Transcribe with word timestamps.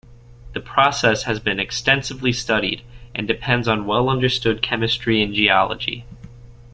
The 0.53 0.59
process 0.59 1.25
has 1.25 1.39
been 1.39 1.59
extensively 1.59 2.33
studied 2.33 2.81
and 3.13 3.27
depends 3.27 3.67
on 3.67 3.85
well-understood 3.85 4.63
chemistry 4.63 5.21
and 5.21 5.31
geology. 5.31 6.05